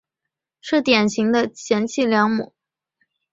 [0.61, 2.55] 是典型的贤妻良母。